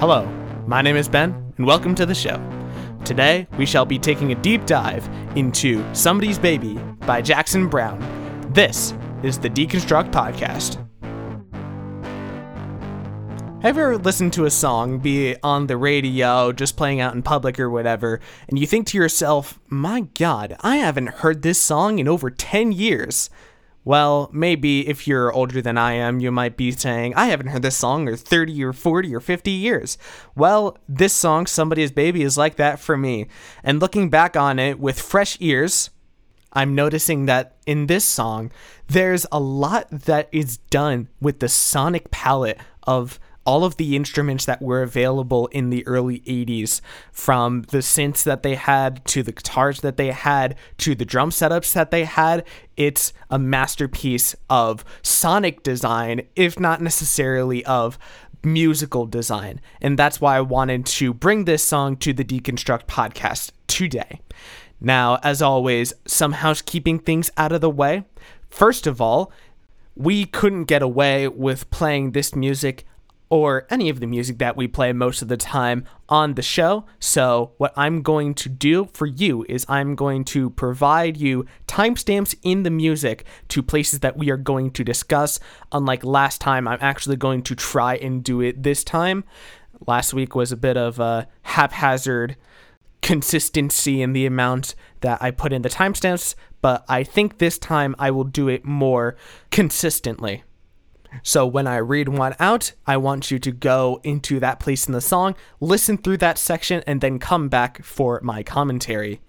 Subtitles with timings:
[0.00, 0.24] Hello,
[0.66, 2.40] my name is Ben, and welcome to the show.
[3.04, 8.00] Today, we shall be taking a deep dive into Somebody's Baby by Jackson Browne.
[8.50, 10.76] This is the Deconstruct Podcast.
[13.62, 17.12] Have you ever listened to a song, be it on the radio, just playing out
[17.14, 21.60] in public or whatever, and you think to yourself, my god, I haven't heard this
[21.60, 23.28] song in over 10 years?
[23.84, 27.62] Well, maybe if you're older than I am, you might be saying, I haven't heard
[27.62, 29.96] this song in 30 or 40 or 50 years.
[30.36, 33.26] Well, this song, Somebody's Baby, is like that for me.
[33.64, 35.90] And looking back on it with fresh ears,
[36.52, 38.50] I'm noticing that in this song,
[38.88, 43.18] there's a lot that is done with the sonic palette of
[43.50, 48.44] all of the instruments that were available in the early 80s from the synths that
[48.44, 52.44] they had to the guitars that they had to the drum setups that they had
[52.76, 57.98] it's a masterpiece of sonic design if not necessarily of
[58.44, 59.60] musical design.
[59.80, 64.20] And that's why I wanted to bring this song to the deconstruct podcast today.
[64.80, 68.04] Now as always some housekeeping things out of the way.
[68.48, 69.32] First of all
[69.96, 72.86] we couldn't get away with playing this music
[73.30, 76.84] or any of the music that we play most of the time on the show.
[76.98, 82.34] So, what I'm going to do for you is I'm going to provide you timestamps
[82.42, 85.38] in the music to places that we are going to discuss.
[85.70, 89.24] Unlike last time, I'm actually going to try and do it this time.
[89.86, 92.36] Last week was a bit of a haphazard
[93.00, 97.94] consistency in the amount that I put in the timestamps, but I think this time
[97.98, 99.16] I will do it more
[99.50, 100.42] consistently.
[101.22, 104.92] So when I read one out, I want you to go into that place in
[104.92, 109.20] the song, listen through that section, and then come back for my commentary.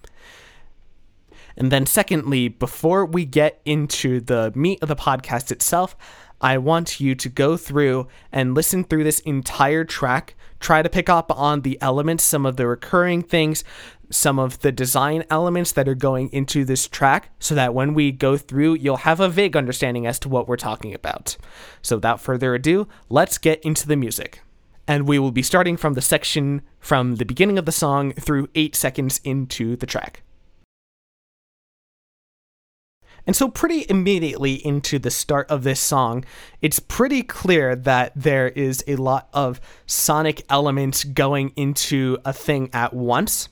[1.57, 5.95] And then, secondly, before we get into the meat of the podcast itself,
[6.41, 11.07] I want you to go through and listen through this entire track, try to pick
[11.07, 13.63] up on the elements, some of the recurring things,
[14.09, 18.11] some of the design elements that are going into this track so that when we
[18.11, 21.37] go through, you'll have a vague understanding as to what we're talking about.
[21.81, 24.41] So, without further ado, let's get into the music.
[24.87, 28.49] And we will be starting from the section from the beginning of the song through
[28.55, 30.23] eight seconds into the track.
[33.27, 36.25] And so, pretty immediately into the start of this song,
[36.61, 42.69] it's pretty clear that there is a lot of sonic elements going into a thing
[42.73, 43.49] at once.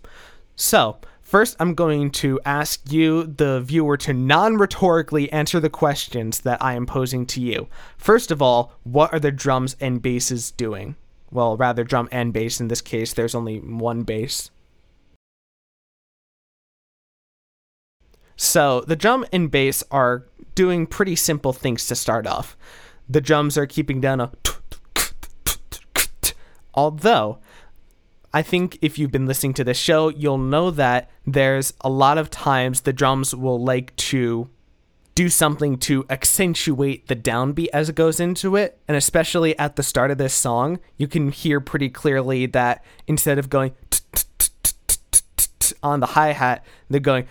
[0.55, 6.41] So, first, I'm going to ask you, the viewer, to non rhetorically answer the questions
[6.41, 7.67] that I am posing to you.
[7.97, 10.95] First of all, what are the drums and basses doing?
[11.31, 12.59] Well, rather, drum and bass.
[12.59, 14.49] In this case, there's only one bass.
[18.41, 22.55] So, the drum and bass are doing pretty simple things to start off.
[23.09, 24.31] The drums are keeping down a
[26.73, 27.39] although
[28.33, 32.17] I think if you've been listening to this show, you'll know that there's a lot
[32.17, 34.49] of times the drums will like to
[35.15, 38.79] do something to accentuate the downbeat as it goes into it.
[38.87, 43.37] And especially at the start of this song, you can hear pretty clearly that instead
[43.37, 43.73] of going
[45.83, 47.25] on the hi hat, they're going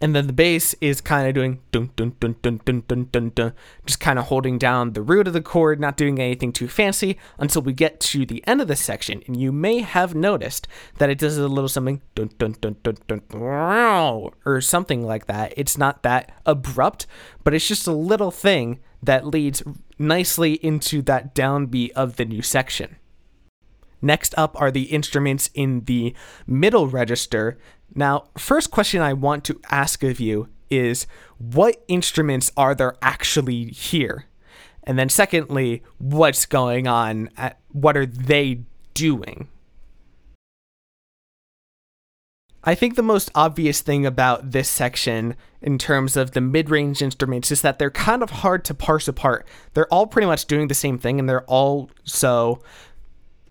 [0.00, 3.30] and then the bass is kind of doing dun dun dun dun dun dun dun
[3.30, 3.52] dun,
[3.84, 7.18] just kind of holding down the root of the chord, not doing anything too fancy
[7.38, 11.10] until we get to the end of the section, and you may have noticed that
[11.10, 15.52] it does a little something dun dun dun dun dun, dun or something like that.
[15.56, 17.06] It's not that abrupt,
[17.42, 19.62] but it's just a little thing that leads
[19.98, 22.96] nicely into that downbeat of the new section.
[24.00, 26.14] Next up are the instruments in the
[26.46, 27.58] middle register
[27.94, 31.06] now, first question I want to ask of you is
[31.38, 34.26] what instruments are there actually here?
[34.84, 37.30] And then secondly, what's going on?
[37.36, 38.62] At, what are they
[38.94, 39.48] doing?
[42.64, 47.02] I think the most obvious thing about this section in terms of the mid range
[47.02, 49.46] instruments is that they're kind of hard to parse apart.
[49.74, 52.60] They're all pretty much doing the same thing and they're all so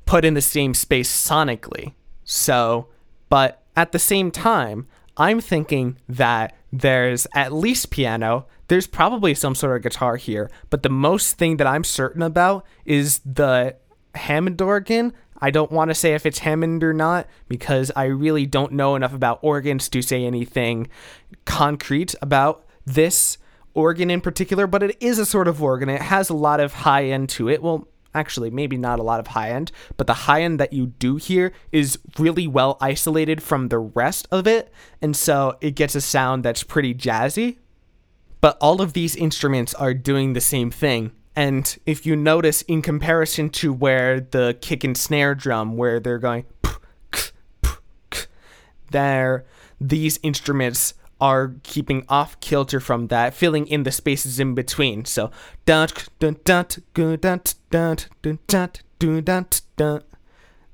[0.06, 1.94] put in the same space sonically.
[2.26, 2.88] So,
[3.30, 8.48] but at the same time, I'm thinking that there's at least piano.
[8.68, 12.66] There's probably some sort of guitar here, but the most thing that I'm certain about
[12.86, 13.76] is the
[14.16, 15.14] Hammond organ.
[15.40, 18.96] I don't want to say if it's Hammond or not because I really don't know
[18.96, 20.90] enough about organs to say anything
[21.46, 23.38] concrete about this
[23.76, 25.88] organ in particular, but it is a sort of organ.
[25.88, 27.62] It has a lot of high end to it.
[27.62, 27.88] Well,
[28.20, 31.18] actually maybe not a lot of high end, but the high end that you do
[31.18, 34.72] hear is really well isolated from the rest of it,
[35.02, 37.58] and so it gets a sound that's pretty jazzy.
[38.40, 42.82] But all of these instruments are doing the same thing, And if you notice, in
[42.82, 46.46] comparison to where the kick and snare drum, where they're going,
[48.90, 49.46] there,
[49.80, 55.06] these instruments are keeping off kilter from that, filling in the spaces in between.
[55.06, 55.32] So,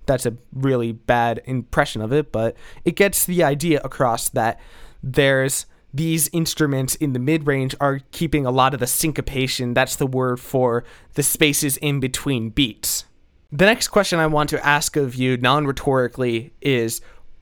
[0.06, 4.60] that's a really bad impression of it, but it gets the idea across that
[5.01, 9.74] there's these instruments in the mid range are keeping a lot of the syncopation.
[9.74, 13.06] That's the word for the spaces in between beats.
[13.51, 17.01] The next question I want to ask of you, non rhetorically, is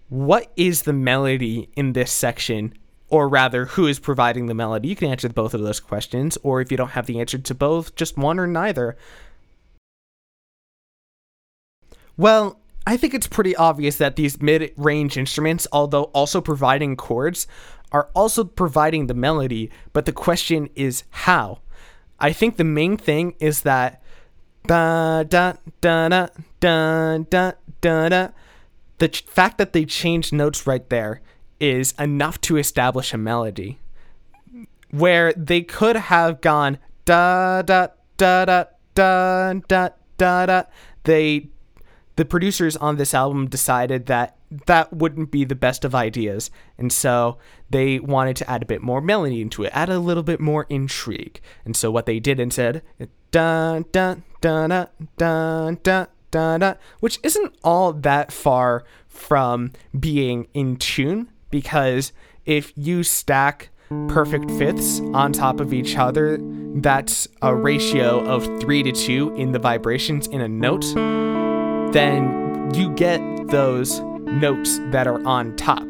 [0.09, 2.73] what is the melody in this section?
[3.11, 4.87] or rather, who is providing the melody?
[4.87, 7.53] You can answer both of those questions, or if you don't have the answer to
[7.53, 8.97] both, just one or neither.
[12.17, 17.47] Well, I think it's pretty obvious that these mid range instruments, although also providing chords,
[17.91, 21.59] are also providing the melody, but the question is how.
[22.19, 24.01] I think the main thing is that
[24.67, 26.27] da da da da
[26.59, 28.27] da da da
[28.99, 31.21] the fact that they change notes right there
[31.61, 33.79] is enough to establish a melody.
[34.89, 37.87] Where they could have gone da da
[38.17, 40.63] da da da da da da.
[41.03, 41.47] They
[42.17, 44.35] the producers on this album decided that
[44.65, 46.51] that wouldn't be the best of ideas.
[46.77, 47.37] And so
[47.69, 50.65] they wanted to add a bit more melody into it, add a little bit more
[50.69, 51.39] intrigue.
[51.63, 52.81] And so what they did instead,
[53.31, 54.87] dun dun dun dun
[55.17, 62.13] dun dun dun, dun which isn't all that far from being in tune because
[62.45, 63.69] if you stack
[64.07, 66.39] perfect fifths on top of each other,
[66.75, 70.85] that's a ratio of 3 to 2 in the vibrations in a note,
[71.93, 75.85] then you get those notes that are on top.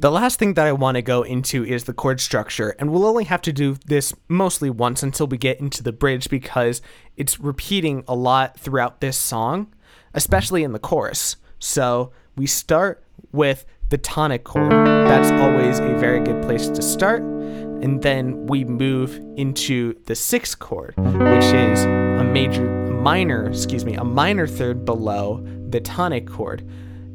[0.00, 3.06] The last thing that I want to go into is the chord structure, and we'll
[3.06, 6.80] only have to do this mostly once until we get into the bridge because
[7.18, 9.74] it's repeating a lot throughout this song,
[10.14, 11.36] especially in the chorus.
[11.58, 14.70] So we start with the tonic chord.
[14.70, 17.22] That's always a very good place to start.
[17.22, 23.94] And then we move into the sixth chord, which is a major, minor, excuse me,
[23.94, 26.68] a minor third below the tonic chord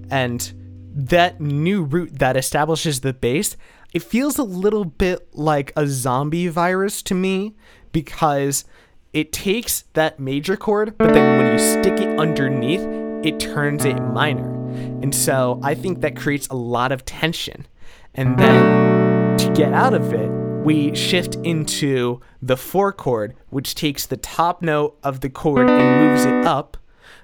[0.10, 0.54] and
[0.96, 3.58] that new root that establishes the bass,
[3.94, 7.56] it feels a little bit like a zombie virus to me
[7.92, 8.66] because
[9.14, 12.82] it takes that major chord, but then when you stick it underneath,
[13.26, 14.55] it turns it minor.
[15.02, 17.68] And so I think that creates a lot of tension.
[18.14, 20.30] And then to get out of it,
[20.64, 26.10] we shift into the four chord, which takes the top note of the chord and
[26.10, 26.78] moves it up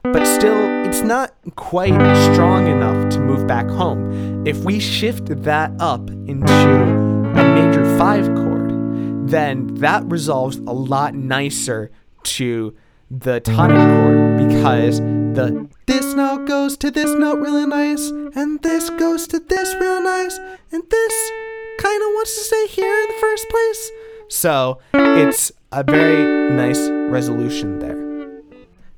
[0.04, 0.58] but still,
[0.88, 1.94] it's not quite
[2.34, 4.48] strong enough to move back home.
[4.48, 11.14] If we shift that up into a major 5 chord, then that resolves a lot
[11.14, 11.92] nicer
[12.24, 12.76] to
[13.12, 15.00] the tonic chord because
[15.36, 20.02] the this note goes to this note really nice, and this goes to this real
[20.02, 20.38] nice,
[20.72, 21.32] and this
[21.80, 23.92] kind of wants to stay here in the first place.
[24.28, 28.12] So it's a very nice resolution there.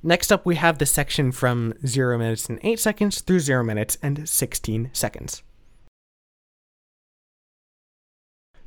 [0.02, 3.98] Next up, we have the section from 0 minutes and 8 seconds through 0 minutes
[4.02, 5.44] and 16 seconds.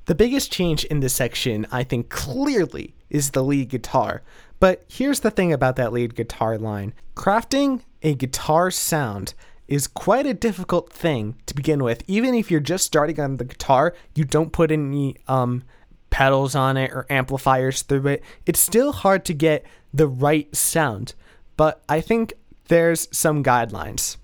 [0.07, 4.23] The biggest change in this section, I think clearly, is the lead guitar.
[4.59, 9.35] But here's the thing about that lead guitar line crafting a guitar sound
[9.69, 12.03] is quite a difficult thing to begin with.
[12.07, 15.65] Even if you're just starting on the guitar, you don't put any um,
[16.11, 21.15] pedals on it or amplifiers through it, it's still hard to get the right sound
[21.57, 22.35] but I think
[22.69, 24.17] there's some guidelines.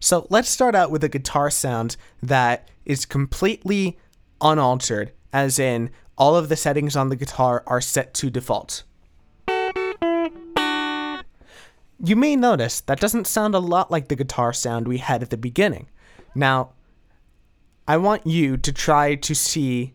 [0.00, 3.98] So let's start out with a guitar sound that is completely
[4.40, 8.82] unaltered, as in all of the settings on the guitar are set to default.
[12.02, 15.30] You may notice that doesn't sound a lot like the guitar sound we had at
[15.30, 15.88] the beginning.
[16.34, 16.70] Now,
[17.86, 19.94] I want you to try to see,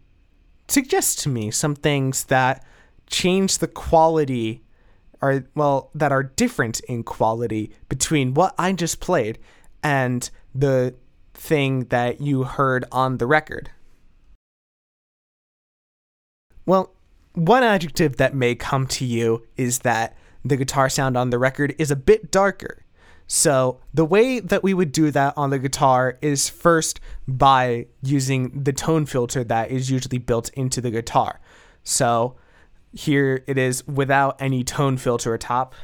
[0.68, 2.66] suggest to me some things that
[3.08, 4.64] change the quality
[5.22, 9.38] are well that are different in quality between what I just played
[9.84, 10.96] and the
[11.34, 13.72] thing that you heard on the record.
[16.66, 16.94] Well,
[17.34, 21.76] one adjective that may come to you is that the guitar sound on the record
[21.78, 22.84] is a bit darker.
[23.28, 28.64] So, the way that we would do that on the guitar is first by using
[28.64, 31.40] the tone filter that is usually built into the guitar.
[31.84, 32.36] So,
[32.92, 35.76] here it is without any tone filter atop.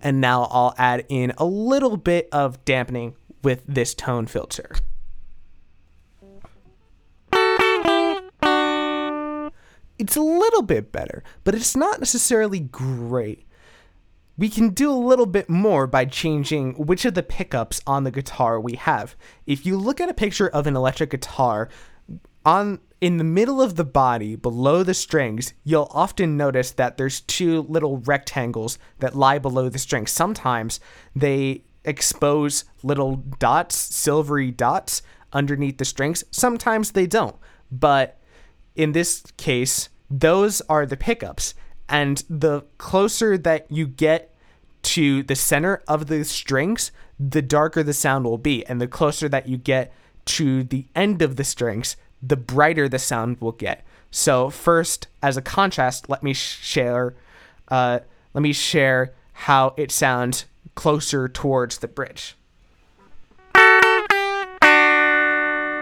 [0.00, 4.70] And now I'll add in a little bit of dampening with this tone filter.
[9.98, 13.46] It's a little bit better, but it's not necessarily great.
[14.36, 18.12] We can do a little bit more by changing which of the pickups on the
[18.12, 19.16] guitar we have.
[19.46, 21.68] If you look at a picture of an electric guitar,
[22.44, 27.20] on in the middle of the body below the strings, you'll often notice that there's
[27.20, 30.10] two little rectangles that lie below the strings.
[30.10, 30.80] Sometimes
[31.14, 35.02] they expose little dots, silvery dots
[35.32, 36.24] underneath the strings.
[36.30, 37.36] Sometimes they don't.
[37.70, 38.17] But
[38.78, 41.52] in this case, those are the pickups.
[41.90, 44.34] And the closer that you get
[44.82, 48.64] to the center of the strings, the darker the sound will be.
[48.66, 49.92] And the closer that you get
[50.26, 53.84] to the end of the strings, the brighter the sound will get.
[54.10, 57.14] So first, as a contrast, let me share,
[57.68, 57.98] uh,
[58.32, 62.36] let me share how it sounds closer towards the bridge.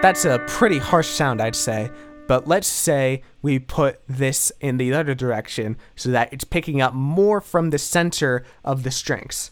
[0.02, 1.90] That's a pretty harsh sound, I'd say,
[2.26, 6.94] but let's say we put this in the other direction so that it's picking up
[6.94, 9.50] more from the center of the strings.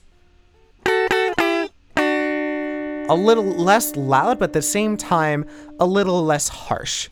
[3.06, 5.46] A little less loud, but at the same time,
[5.78, 7.10] a little less harsh.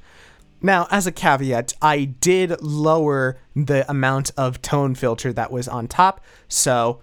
[0.62, 5.88] Now, as a caveat, I did lower the amount of tone filter that was on
[5.88, 7.00] top, so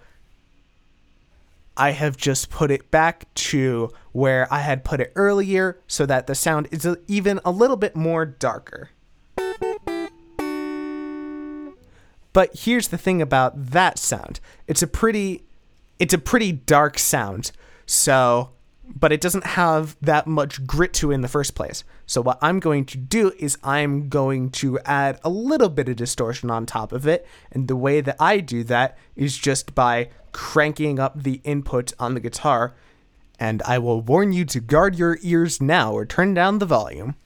[1.80, 6.26] I have just put it back to where I had put it earlier so that
[6.26, 8.90] the sound is even a little bit more darker.
[12.34, 14.40] But here's the thing about that sound.
[14.66, 15.44] It's a pretty
[15.98, 17.50] it's a pretty dark sound.
[17.86, 18.50] So
[18.94, 21.84] but it doesn't have that much grit to it in the first place.
[22.06, 25.96] So what I'm going to do is I'm going to add a little bit of
[25.96, 30.10] distortion on top of it, and the way that I do that is just by
[30.32, 32.74] cranking up the input on the guitar,
[33.38, 37.16] and I will warn you to guard your ears now or turn down the volume.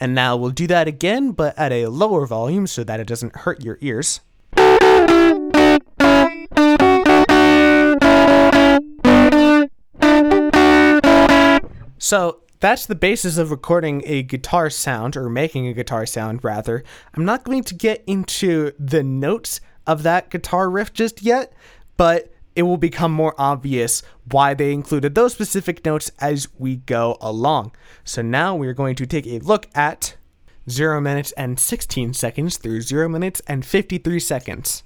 [0.00, 3.36] And now we'll do that again, but at a lower volume so that it doesn't
[3.36, 4.20] hurt your ears.
[12.04, 16.84] So that's the basis of recording a guitar sound, or making a guitar sound, rather.
[17.14, 21.54] I'm not going to get into the notes of that guitar riff just yet,
[21.96, 27.16] but it will become more obvious why they included those specific notes as we go
[27.22, 27.72] along.
[28.04, 30.16] So now we're going to take a look at
[30.68, 34.82] 0 minutes and 16 seconds through 0 minutes and 53 seconds.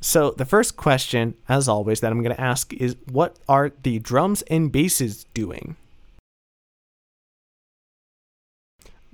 [0.00, 3.98] So, the first question, as always, that I'm going to ask is what are the
[3.98, 5.76] drums and basses doing?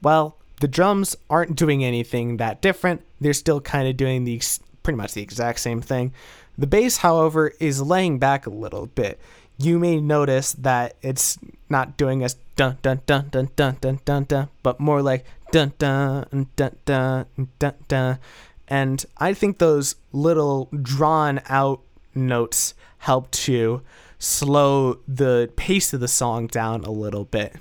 [0.02, 3.02] Well, the drums aren't doing anything that different.
[3.20, 4.42] They're still kind of doing the
[4.82, 6.12] pretty much the exact same thing.
[6.58, 9.18] The bass, however, is laying back a little bit.
[9.56, 11.38] You may notice that it's
[11.70, 15.72] not doing as dun dun dun dun dun dun dun dun, but more like dun
[15.78, 17.26] dun dun dun dun
[17.58, 18.18] dun dun
[18.68, 21.80] and I think those little drawn out
[22.14, 23.82] notes help to
[24.18, 27.56] slow the pace of the song down a little bit.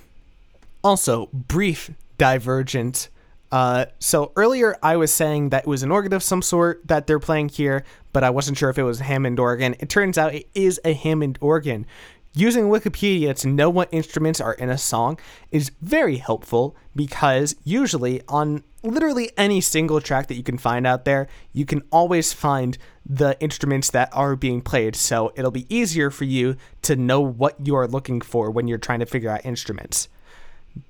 [0.82, 3.08] Also, brief divergent.
[3.52, 7.06] Uh, so earlier I was saying that it was an organ of some sort that
[7.06, 9.76] they're playing here, but I wasn't sure if it was a Hammond organ.
[9.78, 11.86] It turns out it is a Hammond organ.
[12.36, 15.20] Using Wikipedia to know what instruments are in a song
[15.52, 21.04] is very helpful because usually on literally any single track that you can find out
[21.04, 22.76] there, you can always find
[23.06, 24.96] the instruments that are being played.
[24.96, 28.78] So it'll be easier for you to know what you are looking for when you're
[28.78, 30.08] trying to figure out instruments.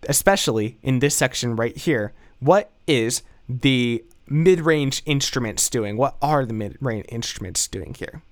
[0.08, 2.14] Especially in this section right here.
[2.40, 5.98] What is the mid range instruments doing?
[5.98, 8.22] What are the mid range instruments doing here?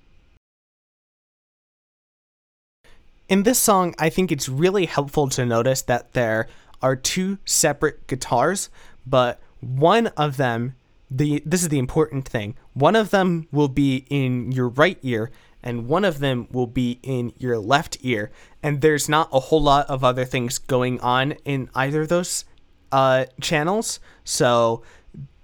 [3.33, 6.47] In this song, I think it's really helpful to notice that there
[6.83, 8.69] are two separate guitars,
[9.07, 10.75] but one of them,
[11.09, 12.53] the this is the important thing.
[12.75, 15.31] One of them will be in your right ear
[15.63, 18.29] and one of them will be in your left ear.
[18.61, 22.45] And there's not a whole lot of other things going on in either of those
[22.91, 23.99] uh, channels.
[24.23, 24.83] So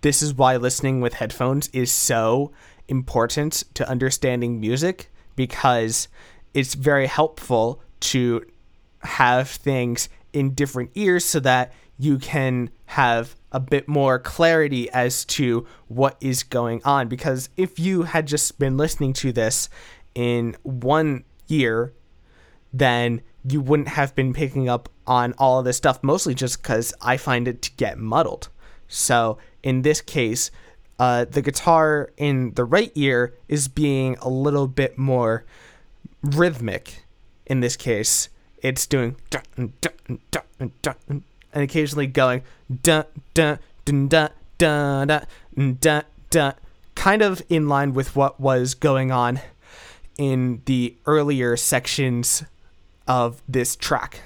[0.02, 2.52] this is why listening with headphones is so
[2.88, 6.08] important to understanding music because
[6.54, 8.46] it's very helpful to
[9.02, 15.26] have things in different ears so that you can have a bit more clarity as
[15.26, 17.08] to what is going on.
[17.08, 19.70] Because if you had just been listening to this
[20.16, 21.94] in one ear,
[22.72, 26.94] then you wouldn't have been picking up on all of this stuff, mostly just because
[27.02, 28.50] I find it to get muddled.
[28.88, 30.52] So in this case,
[31.00, 35.46] uh, the guitar in the right ear is being a little bit more
[36.24, 37.04] rhythmic
[37.46, 38.30] in this case
[38.62, 41.24] it's doing dun, dun, dun, dun, and
[41.54, 42.42] occasionally going
[42.84, 46.54] dun dun dun dun dun dun dun dun
[46.96, 49.40] kind of in line with what was going on
[50.18, 52.44] in the earlier sections
[53.08, 54.22] of this track.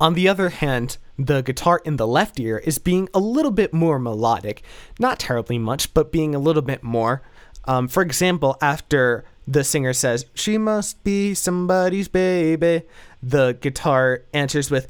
[0.00, 3.74] On the other hand, the guitar in the left ear is being a little bit
[3.74, 4.62] more melodic.
[4.98, 7.20] Not terribly much, but being a little bit more.
[7.66, 12.82] Um, for example, after the singer says, She must be somebody's baby,
[13.22, 14.86] the guitar answers with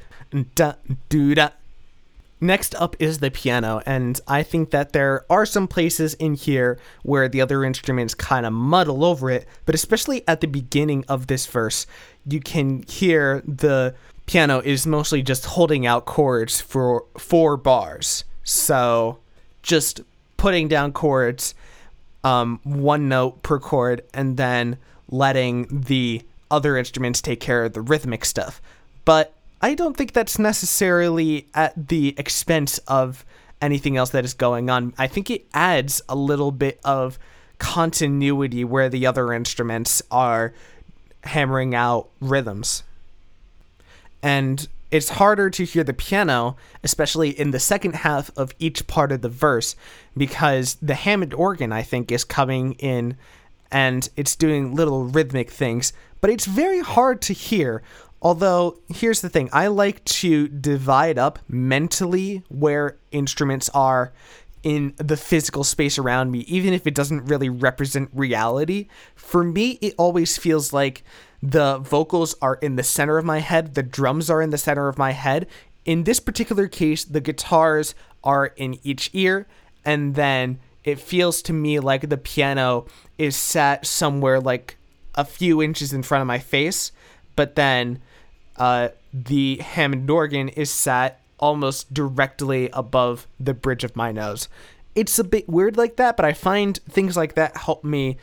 [0.54, 0.74] da
[1.08, 1.50] do da.
[2.42, 6.78] Next up is the piano, and I think that there are some places in here
[7.02, 11.26] where the other instruments kind of muddle over it, but especially at the beginning of
[11.26, 11.86] this verse,
[12.26, 18.24] you can hear the piano is mostly just holding out chords for four bars.
[18.42, 19.18] So
[19.62, 20.00] just
[20.38, 21.54] putting down chords,
[22.24, 24.76] um, one note per chord, and then
[25.08, 28.60] letting the other instruments take care of the rhythmic stuff.
[29.04, 33.24] But I don't think that's necessarily at the expense of
[33.60, 34.94] anything else that is going on.
[34.98, 37.18] I think it adds a little bit of
[37.58, 40.54] continuity where the other instruments are
[41.24, 42.82] hammering out rhythms
[44.22, 49.12] and it's harder to hear the piano, especially in the second half of each part
[49.12, 49.76] of the verse,
[50.16, 53.16] because the Hammond organ, I think, is coming in
[53.70, 57.82] and it's doing little rhythmic things, but it's very hard to hear.
[58.22, 64.12] Although, here's the thing I like to divide up mentally where instruments are
[64.62, 68.88] in the physical space around me, even if it doesn't really represent reality.
[69.14, 71.02] For me, it always feels like
[71.42, 74.88] the vocals are in the center of my head, the drums are in the center
[74.88, 75.46] of my head.
[75.84, 79.46] In this particular case, the guitars are in each ear,
[79.84, 82.86] and then it feels to me like the piano
[83.18, 84.76] is sat somewhere like
[85.14, 86.92] a few inches in front of my face,
[87.36, 88.00] but then
[88.56, 94.48] uh, the Hammond organ is sat almost directly above the bridge of my nose.
[94.94, 98.18] It's a bit weird like that, but I find things like that help me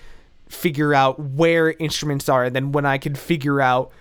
[0.50, 3.92] figure out where instruments are and then when I can figure out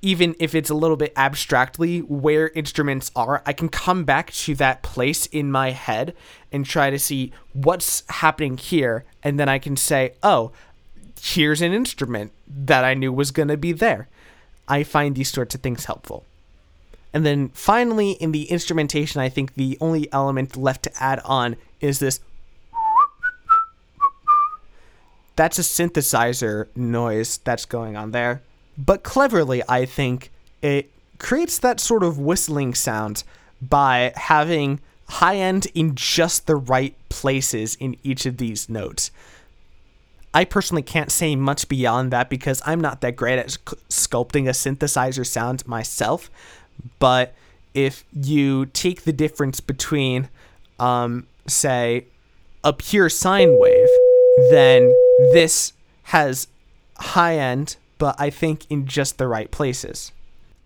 [0.00, 4.54] even if it's a little bit abstractly where instruments are, I can come back to
[4.56, 6.14] that place in my head
[6.52, 9.04] and try to see what's happening here.
[9.22, 10.52] And then I can say, oh,
[11.20, 14.08] here's an instrument that I knew was going to be there.
[14.68, 16.24] I find these sorts of things helpful.
[17.12, 21.56] And then finally, in the instrumentation, I think the only element left to add on
[21.80, 22.20] is this
[25.38, 28.42] that's a synthesizer noise that's going on there.
[28.76, 33.22] But cleverly, I think it creates that sort of whistling sound
[33.62, 39.12] by having high end in just the right places in each of these notes.
[40.34, 43.46] I personally can't say much beyond that because I'm not that great at
[43.88, 46.32] sculpting a synthesizer sound myself.
[46.98, 47.32] But
[47.74, 50.30] if you take the difference between,
[50.80, 52.06] um, say,
[52.64, 53.88] a pure sine wave,
[54.50, 54.94] then
[55.32, 55.72] this
[56.04, 56.48] has
[56.98, 60.12] high end, but I think in just the right places.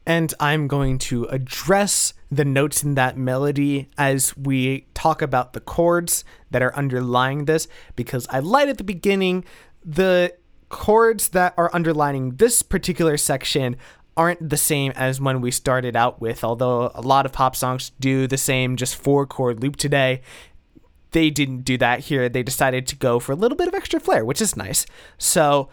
[0.07, 5.61] And I'm going to address the notes in that melody as we talk about the
[5.61, 9.45] chords that are underlying this, because I lied at the beginning.
[9.85, 10.35] The
[10.69, 13.77] chords that are underlining this particular section
[14.17, 17.93] aren't the same as when we started out with, although a lot of pop songs
[18.01, 20.21] do the same just four chord loop today
[21.13, 22.29] they didn't do that here.
[22.29, 24.87] They decided to go for a little bit of extra flair, which is nice.
[25.19, 25.69] So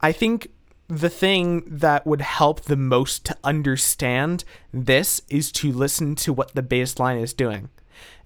[0.00, 0.48] I think
[0.88, 6.54] the thing that would help the most to understand this is to listen to what
[6.54, 7.68] the bass line is doing.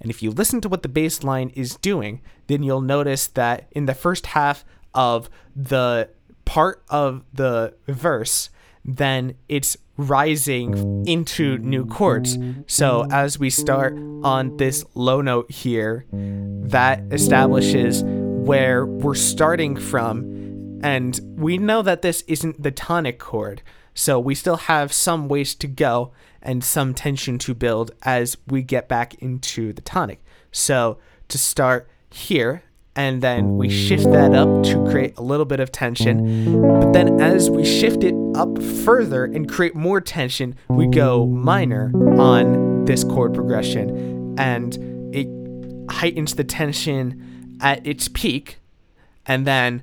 [0.00, 3.68] And if you listen to what the bass line is doing, then you'll notice that
[3.72, 6.10] in the first half of the
[6.44, 8.50] part of the verse,
[8.84, 9.76] then it's
[10.08, 12.38] rising into new chords.
[12.66, 20.80] So as we start on this low note here, that establishes where we're starting from.
[20.82, 23.62] And we know that this isn't the tonic chord.
[23.94, 28.62] So we still have some ways to go and some tension to build as we
[28.62, 30.24] get back into the tonic.
[30.52, 32.62] So to start here,
[32.96, 36.80] and then we shift that up to create a little bit of tension.
[36.80, 41.92] But then as we shift it up further and create more tension, we go minor
[42.18, 44.76] on this chord progression and
[45.14, 45.28] it
[45.90, 48.58] heightens the tension at its peak.
[49.26, 49.82] And then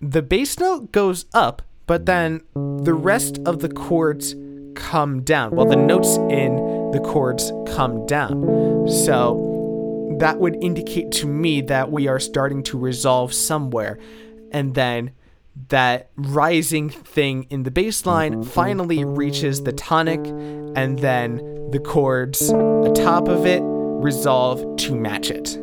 [0.00, 4.34] the bass note goes up, but then the rest of the chords
[4.74, 5.50] come down.
[5.52, 6.56] Well, the notes in
[6.92, 8.88] the chords come down.
[8.88, 9.49] So
[10.20, 13.98] that would indicate to me that we are starting to resolve somewhere.
[14.52, 15.12] And then
[15.68, 20.20] that rising thing in the bass line finally reaches the tonic,
[20.76, 21.36] and then
[21.70, 25.58] the chords atop of it resolve to match it.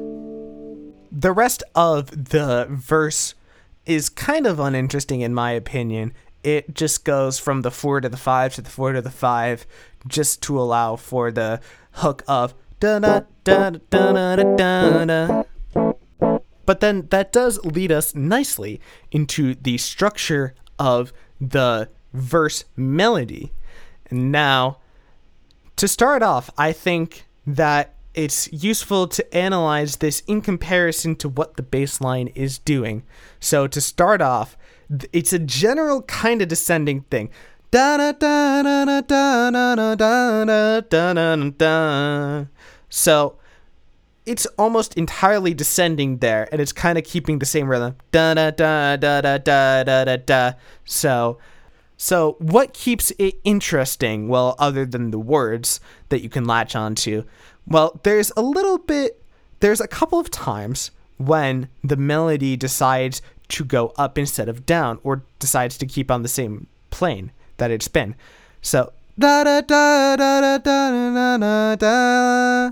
[1.12, 3.34] The rest of the verse
[3.86, 6.14] is kind of uninteresting in my opinion.
[6.44, 9.68] It just goes from the 4 to the 5 to the 4 to the 5
[10.08, 11.60] just to allow for the
[11.94, 15.44] hook of da da da da da da da.
[16.66, 23.54] But then that does lead us nicely into the structure of the verse melody.
[24.12, 24.80] Now,
[25.78, 31.56] to start off, I think that it's useful to analyze this in comparison to what
[31.56, 33.04] the bass line is doing.
[33.40, 34.58] So to start off,
[35.14, 37.30] it's a general kind of descending thing.
[42.90, 43.38] So
[44.26, 47.96] it's almost entirely descending there, and it's kind of keeping the same rhythm.
[48.12, 50.54] Da da da da da da da da da.
[50.86, 51.38] So,
[51.96, 54.28] so what keeps it interesting?
[54.28, 57.24] Well, other than the words that you can latch onto,
[57.66, 59.24] well, there's a little bit.
[59.62, 65.00] There's a couple of times when the melody decides to go up instead of down,
[65.04, 68.14] or decides to keep on the same plane that it's been.
[68.62, 72.72] So da da da da da da da da.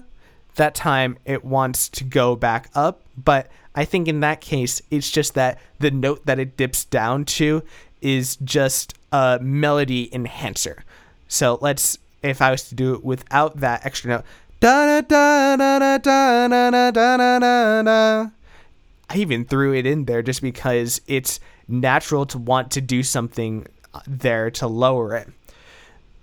[0.55, 5.09] That time it wants to go back up, but I think in that case it's
[5.09, 7.63] just that the note that it dips down to
[8.01, 10.83] is just a melody enhancer.
[11.27, 14.25] So let's if I was to do it without that extra note,
[14.59, 18.29] da da da da da da da da da da da.
[19.09, 23.65] I even threw it in there just because it's natural to want to do something
[23.93, 25.29] uh, there to lower it.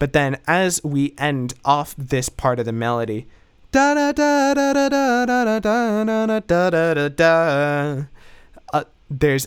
[0.03, 3.29] But then as we end off this part of the melody,
[3.71, 4.19] there's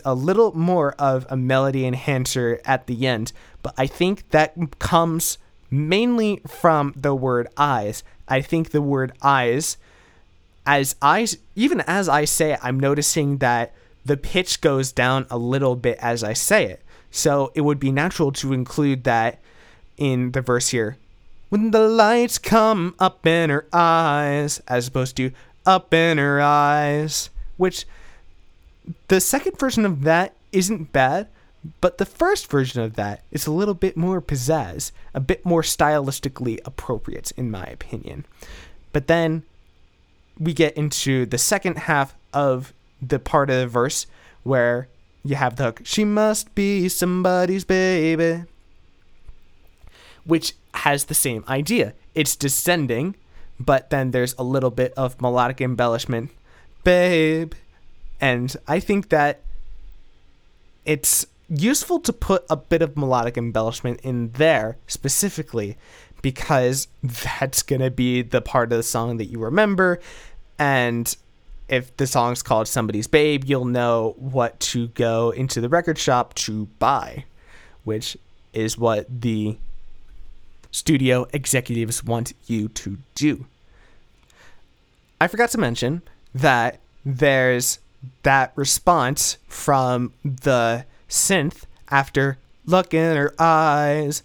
[0.02, 5.36] a little more of a melody enhancer at the end, but I think that comes
[5.70, 8.02] mainly from the word eyes.
[8.26, 9.76] I think the word eyes,
[10.64, 13.74] as I, even as I say it, I'm noticing that
[14.06, 16.82] the pitch goes down a little bit as I say it.
[17.10, 19.42] So it would be natural to include that
[19.96, 20.96] in the verse here.
[21.48, 25.30] When the lights come up in her eyes, as opposed to
[25.64, 27.86] up in her eyes, which
[29.08, 31.28] the second version of that isn't bad,
[31.80, 35.62] but the first version of that is a little bit more pizzazz, a bit more
[35.62, 38.24] stylistically appropriate, in my opinion.
[38.92, 39.42] But then
[40.38, 44.06] we get into the second half of the part of the verse
[44.42, 44.88] where
[45.24, 48.44] you have the hook, she must be somebody's baby,
[50.26, 51.94] which has the same idea.
[52.14, 53.14] It's descending,
[53.58, 56.30] but then there's a little bit of melodic embellishment,
[56.84, 57.54] babe.
[58.20, 59.40] And I think that
[60.84, 65.76] it's useful to put a bit of melodic embellishment in there specifically
[66.22, 70.00] because that's going to be the part of the song that you remember
[70.58, 71.16] and
[71.68, 76.34] if the song's called Somebody's Babe, you'll know what to go into the record shop
[76.34, 77.24] to buy,
[77.84, 78.16] which
[78.52, 79.58] is what the
[80.76, 83.46] studio executives want you to do.
[85.18, 86.02] I forgot to mention
[86.34, 87.78] that there's
[88.24, 92.36] that response from the synth after
[92.66, 94.22] look in her eyes.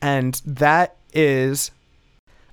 [0.00, 1.72] And that is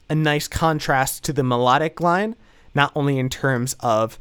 [0.09, 2.35] a nice contrast to the melodic line,
[2.73, 4.17] not only in terms of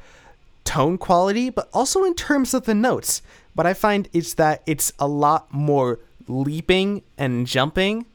[0.64, 3.22] tone quality, but also in terms of the notes.
[3.54, 8.06] What I find is that it's a lot more leaping and jumping.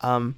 [0.00, 0.36] Um,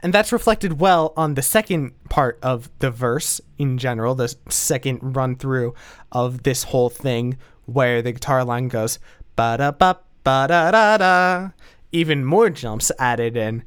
[0.00, 5.16] and that's reflected well on the second part of the verse in general, the second
[5.16, 5.74] run through
[6.12, 8.98] of this whole thing, where the guitar line goes
[9.36, 11.50] ba da ba ba da da da
[11.92, 13.64] even more jumps added in.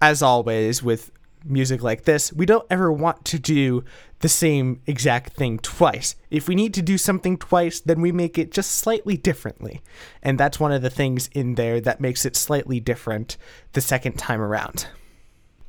[0.00, 1.11] As always, with
[1.44, 3.84] music like this, we don't ever want to do
[4.20, 6.14] the same exact thing twice.
[6.30, 9.82] If we need to do something twice, then we make it just slightly differently.
[10.22, 13.36] And that's one of the things in there that makes it slightly different
[13.72, 14.86] the second time around.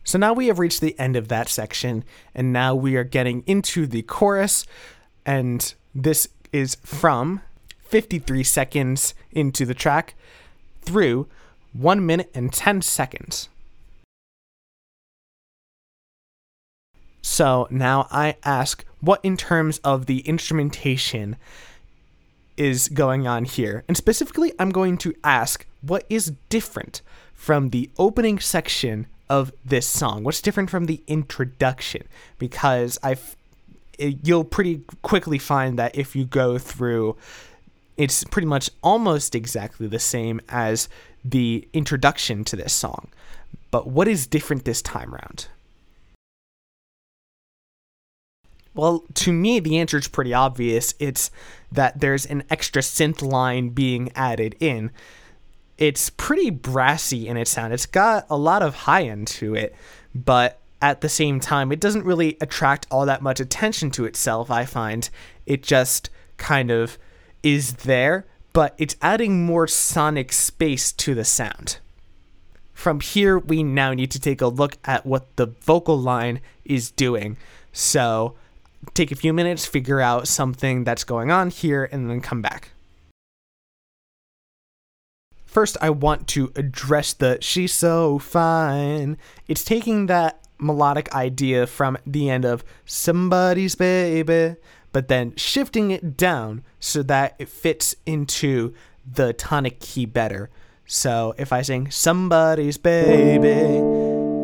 [0.03, 2.03] So now we have reached the end of that section,
[2.35, 4.65] and now we are getting into the chorus.
[5.25, 7.41] And this is from
[7.85, 10.15] 53 seconds into the track
[10.81, 11.27] through
[11.71, 13.49] 1 minute and 10 seconds.
[17.23, 21.37] So now I ask what, in terms of the instrumentation,
[22.57, 23.83] is going on here.
[23.87, 27.01] And specifically, I'm going to ask what is different
[27.33, 30.23] from the opening section of this song?
[30.23, 32.03] What's different from the introduction?
[32.37, 32.99] Because
[33.97, 37.15] it, you'll pretty quickly find that if you go through,
[37.97, 40.89] it's pretty much almost exactly the same as
[41.23, 43.07] the introduction to this song.
[43.71, 45.47] But what is different this time around?
[48.73, 50.95] Well, to me, the answer is pretty obvious.
[50.99, 51.29] It's
[51.71, 54.91] that there's an extra synth line being added in.
[55.77, 57.73] It's pretty brassy in its sound.
[57.73, 59.75] It's got a lot of high end to it,
[60.13, 64.51] but at the same time, it doesn't really attract all that much attention to itself,
[64.51, 65.09] I find.
[65.45, 66.97] It just kind of
[67.41, 71.77] is there, but it's adding more sonic space to the sound.
[72.73, 76.91] From here, we now need to take a look at what the vocal line is
[76.91, 77.37] doing.
[77.71, 78.35] So,
[78.93, 82.71] take a few minutes, figure out something that's going on here, and then come back.
[85.45, 89.17] First, I want to address the she's so fine.
[89.47, 94.55] It's taking that melodic idea from the end of somebody's baby,
[94.91, 98.73] but then shifting it down so that it fits into
[99.05, 100.49] the tonic key better.
[100.85, 103.79] So if I sing somebody's baby,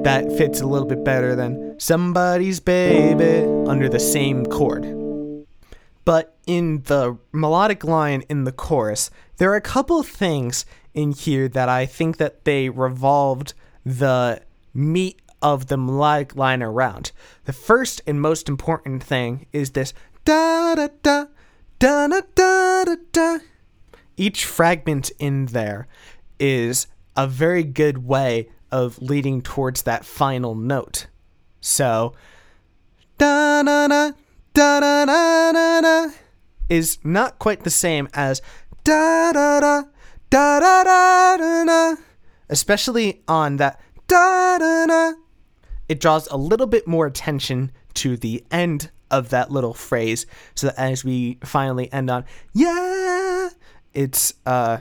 [0.03, 4.83] that fits a little bit better than somebody's baby under the same chord.
[6.05, 11.47] But in the melodic line in the chorus, there are a couple things in here
[11.47, 13.53] that I think that they revolved
[13.85, 14.41] the
[14.73, 17.11] meat of the melodic line around.
[17.45, 19.93] The first and most important thing is this
[20.25, 21.25] da da da
[21.79, 23.37] da da da da da.
[24.17, 25.87] Each fragment in there
[26.39, 31.07] is a very good way of leading towards that final note.
[31.61, 32.13] So
[33.17, 34.11] da da da
[34.53, 36.11] da da da da
[36.69, 38.41] is not quite the same as
[38.83, 39.83] da da da
[40.29, 41.95] da da da da da,
[42.49, 45.13] especially on that da da da
[45.89, 50.27] it draws a little bit more attention to the end of that little phrase.
[50.53, 53.49] So that as we finally end on yeah
[53.93, 54.77] it's uh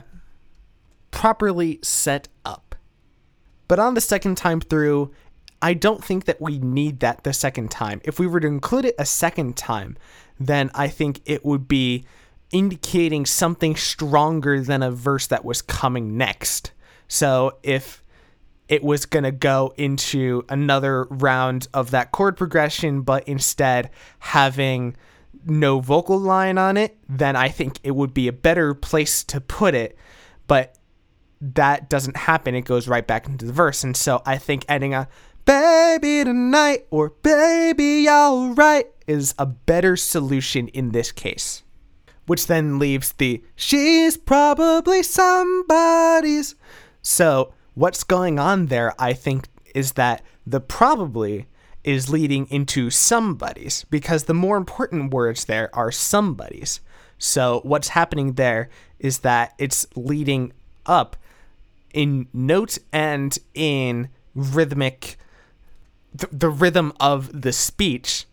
[1.11, 2.75] properly set up.
[3.67, 5.11] But on the second time through
[5.61, 8.85] i don't think that we need that the second time if we were to include
[8.85, 9.97] it a second time
[10.39, 12.05] then i think it would be
[12.51, 16.71] indicating something stronger than a verse that was coming next
[17.07, 18.03] so if
[18.69, 24.95] it was going to go into another round of that chord progression, but instead having
[25.43, 29.41] no vocal line on it, then I think it would be a better place to
[29.41, 29.97] put it.
[30.45, 30.75] But
[31.41, 32.53] that doesn't happen.
[32.53, 33.83] It goes right back into the verse.
[33.83, 35.07] And so I think adding a
[35.49, 41.63] baby tonight or baby alright is a better solution in this case.
[42.27, 46.53] Which then leaves the she's probably somebody's.
[47.01, 51.47] So what's going on there, I think, is that the probably
[51.83, 56.79] is leading into somebody's because the more important words there are somebody's.
[57.17, 60.53] So what's happening there is that it's leading
[60.85, 61.15] up
[61.91, 65.17] in note and in rhythmic
[66.17, 68.25] th- the rhythm of the speech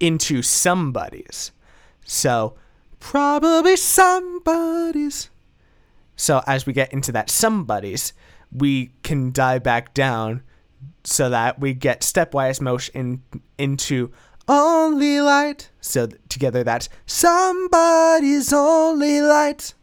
[0.00, 1.52] into somebody's.
[2.04, 2.54] So
[3.00, 5.30] probably somebody's.
[6.16, 8.12] So as we get into that somebody's,
[8.52, 10.42] we can dive back down
[11.04, 13.22] so that we get stepwise motion
[13.58, 14.12] into
[14.48, 15.70] only light.
[15.80, 19.74] So together that's somebody's only light.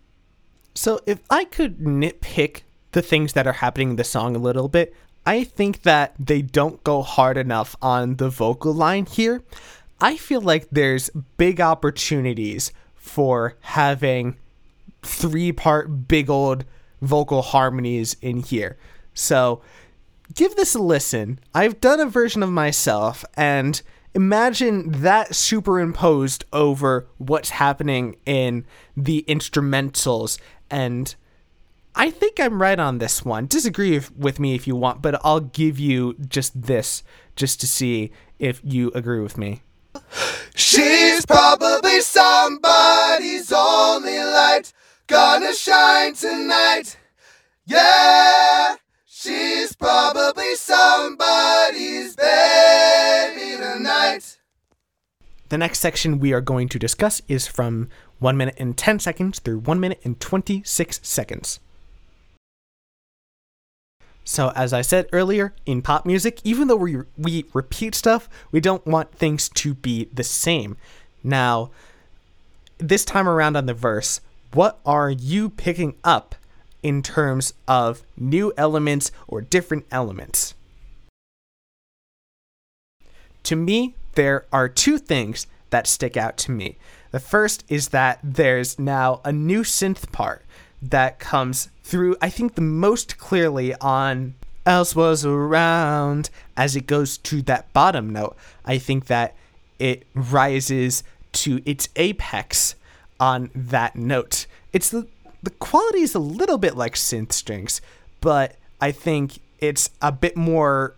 [0.75, 4.67] So if I could nitpick the things that are happening in the song a little
[4.67, 4.95] bit,
[5.29, 9.43] I think that they don't go hard enough on the vocal line here.
[10.01, 14.37] I feel like there's big opportunities for having
[15.03, 16.65] three part big old
[17.03, 18.79] vocal harmonies in here.
[19.13, 19.61] So
[20.33, 21.39] give this a listen.
[21.53, 23.79] I've done a version of myself and
[24.15, 28.65] imagine that superimposed over what's happening in
[28.97, 30.39] the instrumentals
[30.71, 31.13] and
[31.99, 33.47] I think I'm right on this one.
[33.47, 37.03] Disagree if, with me if you want, but I'll give you just this
[37.35, 39.63] just to see if you agree with me.
[40.55, 44.71] She's probably somebody's only light
[45.07, 46.95] gonna shine tonight.
[47.65, 54.37] Yeah, she's probably somebody's baby tonight.
[55.49, 59.39] The next section we are going to discuss is from 1 minute and 10 seconds
[59.39, 61.59] through 1 minute and 26 seconds.
[64.29, 68.59] So, as I said earlier, in pop music, even though we, we repeat stuff, we
[68.59, 70.77] don't want things to be the same.
[71.23, 71.71] Now,
[72.77, 74.21] this time around on the verse,
[74.53, 76.35] what are you picking up
[76.83, 80.53] in terms of new elements or different elements?
[83.45, 86.77] To me, there are two things that stick out to me.
[87.09, 90.45] The first is that there's now a new synth part
[90.81, 97.17] that comes through, I think, the most clearly on Else Was Around as it goes
[97.19, 98.35] to that bottom note.
[98.65, 99.35] I think that
[99.79, 102.75] it rises to its apex
[103.19, 104.45] on that note.
[104.73, 105.07] It's the
[105.41, 107.81] the quality is a little bit like synth strings,
[108.21, 110.95] but I think it's a bit more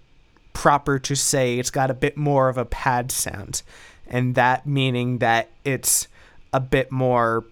[0.54, 3.62] proper to say it's got a bit more of a pad sound.
[4.08, 6.08] And that meaning that it's
[6.52, 7.46] a bit more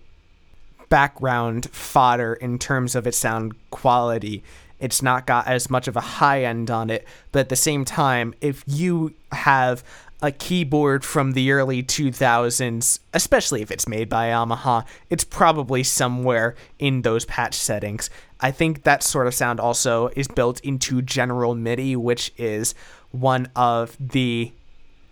[0.90, 4.44] background fodder in terms of its sound quality.
[4.80, 7.86] It's not got as much of a high end on it, but at the same
[7.86, 9.84] time, if you have
[10.22, 16.56] a keyboard from the early 2000s, especially if it's made by Yamaha, it's probably somewhere
[16.78, 18.10] in those patch settings.
[18.42, 22.76] I think that sort of sound also is built into General MIDI, which is
[23.12, 24.52] one of the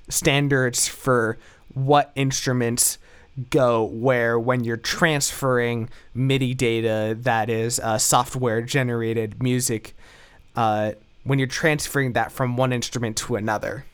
[0.10, 1.38] standards for
[1.74, 2.98] what instruments
[3.50, 9.96] go where when you're transferring MIDI data that is uh, software generated music,
[10.56, 13.86] uh, when you're transferring that from one instrument to another.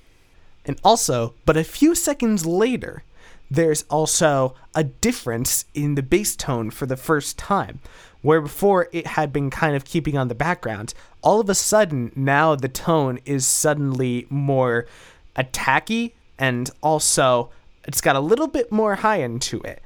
[0.66, 3.04] And also, but a few seconds later,
[3.52, 7.80] there's also a difference in the bass tone for the first time.
[8.22, 12.12] Where before it had been kind of keeping on the background, all of a sudden
[12.16, 14.86] now the tone is suddenly more
[15.36, 17.50] attacky and also
[17.86, 19.82] it's got a little bit more high end to it.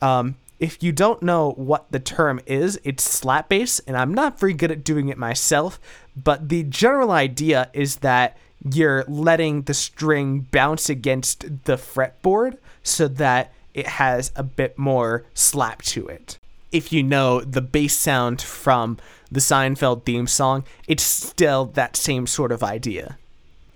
[0.00, 4.38] Um, if you don't know what the term is, it's slap bass, and I'm not
[4.38, 5.80] very good at doing it myself,
[6.16, 13.08] but the general idea is that you're letting the string bounce against the fretboard so
[13.08, 16.38] that it has a bit more slap to it.
[16.72, 18.98] If you know the bass sound from
[19.30, 23.18] the Seinfeld theme song, it's still that same sort of idea.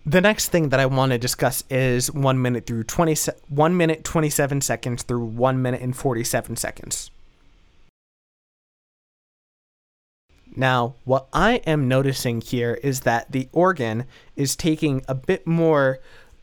[0.09, 3.15] The next thing that I want to discuss is 1 minute through 20
[3.51, 7.11] 1 minute 27 seconds through 1 minute and 47 seconds.
[10.57, 15.99] Now, what I am noticing here is that the organ is taking a bit more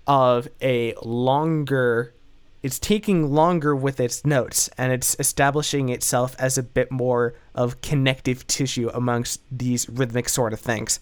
[0.06, 2.13] of a longer
[2.62, 7.82] it's taking longer with its notes and it's establishing itself as a bit more of
[7.82, 10.99] connective tissue amongst these rhythmic sort of things.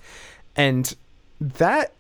[0.56, 0.96] And
[1.42, 1.92] that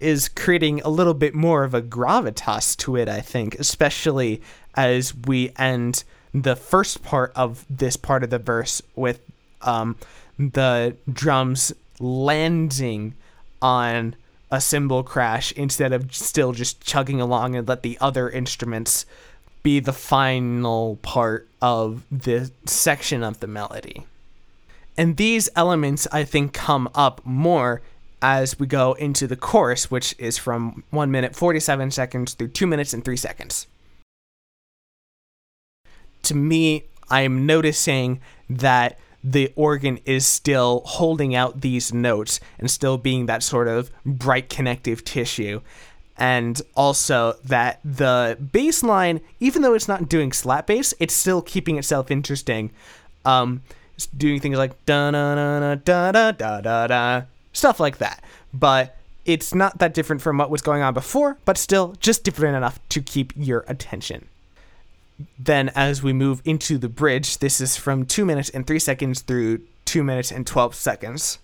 [0.00, 4.42] is creating a little bit more of a gravitas to it, I think, especially
[4.74, 9.20] as we end the first part of this part of the verse with
[9.62, 9.96] um,
[10.38, 13.14] the drums landing
[13.62, 14.16] on
[14.50, 19.06] a cymbal crash instead of still just chugging along and let the other instruments
[19.62, 24.06] be the final part of the section of the melody.
[24.96, 27.80] And these elements, I think, come up more
[28.24, 32.66] as we go into the chorus, which is from 1 minute 47 seconds through 2
[32.66, 33.66] minutes and 3 seconds.
[36.22, 42.70] To me, I am noticing that the organ is still holding out these notes and
[42.70, 45.60] still being that sort of bright connective tissue.
[46.16, 51.42] And also that the bass line, even though it's not doing slap bass, it's still
[51.42, 52.70] keeping itself interesting.
[53.26, 53.60] Um,
[53.96, 58.22] it's doing things like da da da da da da da stuff like that.
[58.52, 62.56] But it's not that different from what was going on before, but still just different
[62.56, 64.28] enough to keep your attention
[65.38, 69.20] then as we move into the bridge, this is from 2 minutes and 3 seconds
[69.20, 71.38] through 2 minutes and 12 seconds.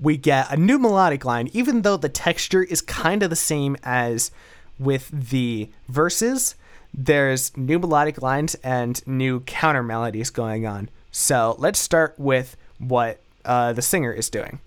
[0.00, 3.76] We get a new melodic line, even though the texture is kind of the same
[3.82, 4.30] as
[4.78, 6.54] with the verses.
[6.94, 10.88] There's new melodic lines and new counter melodies going on.
[11.10, 14.60] So let's start with what uh, the singer is doing.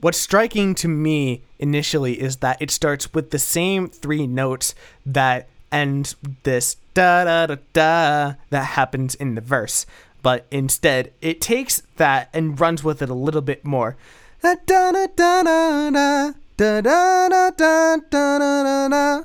[0.00, 5.48] What's striking to me initially is that it starts with the same three notes that
[5.70, 9.84] end this da da da da that happens in the verse,
[10.22, 13.96] but instead it takes that and runs with it a little bit more.
[14.42, 19.22] Da da da da da da da da da da da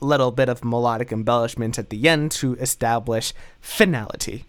[0.00, 4.44] little bit of melodic embellishment at the end to establish finality.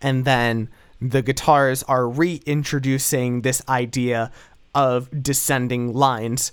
[0.00, 0.68] And then
[1.10, 4.30] the guitars are reintroducing this idea
[4.74, 6.52] of descending lines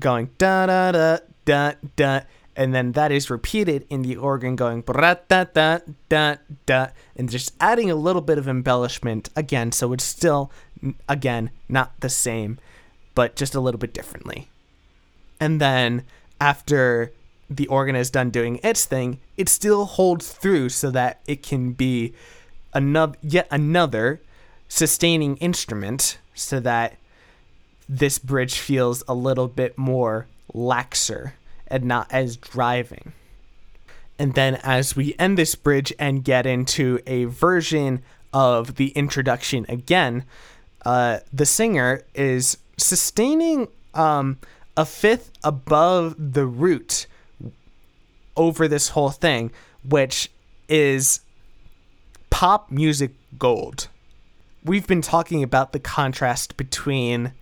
[0.00, 2.20] going da da da da da
[2.56, 5.78] and then that is repeated in the organ going da da
[6.08, 6.36] da
[6.66, 6.86] da
[7.16, 10.50] and just adding a little bit of embellishment again so it's still
[11.08, 12.58] again not the same
[13.14, 14.48] but just a little bit differently.
[15.40, 16.04] And then
[16.40, 17.12] after
[17.50, 21.72] the organ is done doing its thing it still holds through so that it can
[21.72, 22.14] be
[22.74, 24.20] another yet another
[24.68, 26.96] sustaining instrument so that
[27.88, 31.32] this bridge feels a little bit more laxer
[31.66, 33.12] and not as driving.
[34.18, 38.02] And then as we end this bridge and get into a version
[38.32, 40.24] of the introduction again,
[40.84, 44.38] uh, the singer is sustaining um,
[44.76, 47.06] a fifth above the root
[48.36, 49.50] over this whole thing,
[49.86, 50.30] which
[50.68, 51.20] is
[52.32, 53.88] pop music gold.
[54.64, 57.34] We've been talking about the contrast between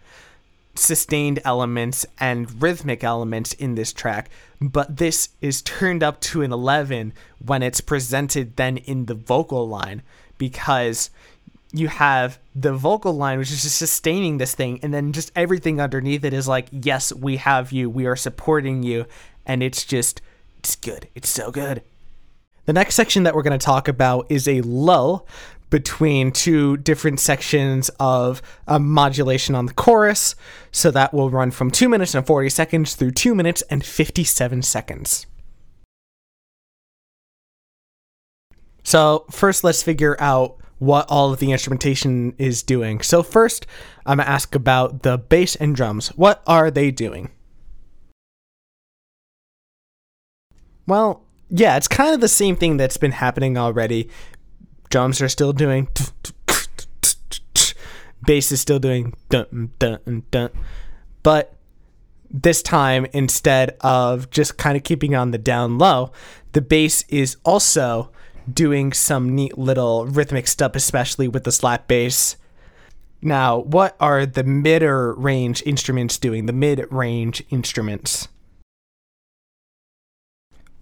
[0.75, 4.31] sustained elements and rhythmic elements in this track,
[4.61, 7.13] but this is turned up to an 11
[7.47, 10.03] when it's presented then in the vocal line
[10.39, 11.11] because
[11.73, 15.81] you have the vocal line which is just sustaining this thing and then just everything
[15.81, 17.89] underneath it is like yes we have you.
[17.89, 19.07] We are supporting you
[19.47, 20.21] and it's just
[20.59, 21.07] it's good.
[21.15, 21.83] It's so good
[22.71, 25.27] the next section that we're going to talk about is a lull
[25.71, 30.37] between two different sections of a modulation on the chorus.
[30.71, 34.63] So that will run from 2 minutes and 40 seconds through 2 minutes and 57
[34.63, 35.27] seconds.
[38.85, 43.03] So, first, let's figure out what all of the instrumentation is doing.
[43.03, 43.67] So, first,
[44.07, 46.11] I'm going to ask about the bass and drums.
[46.11, 47.31] What are they doing?
[50.87, 54.09] Well, yeah, it's kind of the same thing that's been happening already.
[54.89, 55.89] Drums are still doing.
[58.27, 59.15] Bass is still doing.
[61.23, 61.57] But
[62.31, 66.13] this time, instead of just kind of keeping on the down low,
[66.53, 68.11] the bass is also
[68.53, 72.37] doing some neat little rhythmic stuff, especially with the slap bass.
[73.23, 76.47] Now, what are the mid range instruments doing?
[76.47, 78.29] The mid range instruments.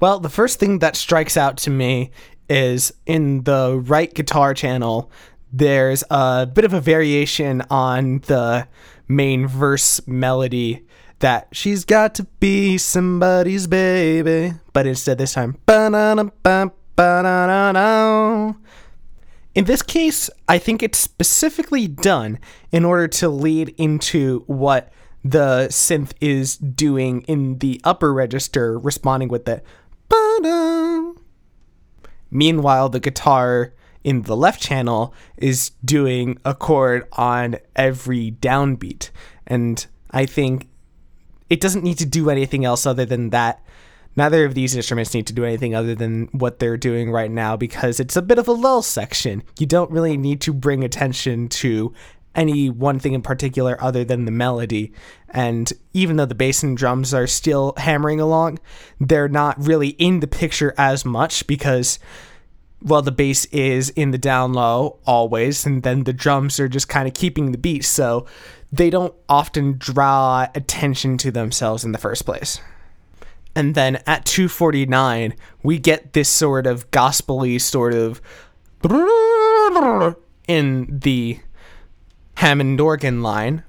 [0.00, 2.12] Well, the first thing that strikes out to me
[2.48, 5.10] is in the right guitar channel,
[5.52, 8.68] there's a bit of a variation on the
[9.08, 10.86] main verse melody
[11.18, 15.58] that she's got to be somebody's baby, but instead this time,
[19.54, 22.38] in this case, I think it's specifically done
[22.70, 24.92] in order to lead into what
[25.24, 29.62] the synth is doing in the upper register, responding with the
[32.30, 33.72] Meanwhile, the guitar
[34.04, 39.10] in the left channel is doing a chord on every downbeat.
[39.46, 40.68] And I think
[41.50, 43.62] it doesn't need to do anything else other than that.
[44.16, 47.56] Neither of these instruments need to do anything other than what they're doing right now
[47.56, 49.42] because it's a bit of a lull section.
[49.58, 51.92] You don't really need to bring attention to
[52.38, 54.92] any one thing in particular other than the melody.
[55.28, 58.60] And even though the bass and drums are still hammering along,
[59.00, 61.98] they're not really in the picture as much because,
[62.80, 66.88] well, the bass is in the down low always, and then the drums are just
[66.88, 67.84] kind of keeping the beat.
[67.84, 68.24] So
[68.70, 72.60] they don't often draw attention to themselves in the first place.
[73.56, 75.34] And then at 249,
[75.64, 78.20] we get this sort of gospely sort of
[80.46, 81.40] in the
[82.38, 83.64] Hammond organ line.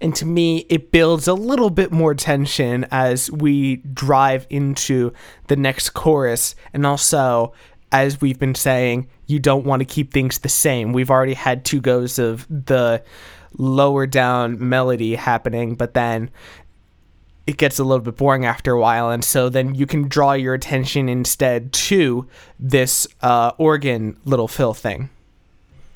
[0.00, 5.12] And to me, it builds a little bit more tension as we drive into
[5.48, 6.54] the next chorus.
[6.72, 7.54] And also,
[7.90, 10.92] as we've been saying, you don't want to keep things the same.
[10.92, 13.02] We've already had two goes of the
[13.54, 16.30] lower down melody happening, but then
[17.48, 19.10] it gets a little bit boring after a while.
[19.10, 22.28] And so then you can draw your attention instead to
[22.60, 25.10] this uh, organ little fill thing.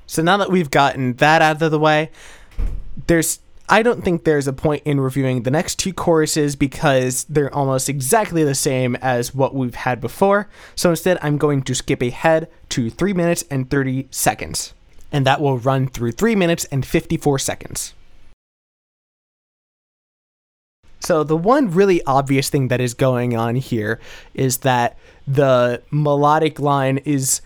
[0.06, 2.10] So now that we've gotten that out of the way,
[3.06, 7.54] there's I don't think there's a point in reviewing the next two choruses because they're
[7.54, 10.48] almost exactly the same as what we've had before.
[10.74, 14.74] So instead, I'm going to skip ahead to 3 minutes and 30 seconds.
[15.10, 17.94] And that will run through 3 minutes and 54 seconds.
[21.00, 23.98] So, the one really obvious thing that is going on here
[24.34, 24.96] is that
[25.26, 27.40] the melodic line is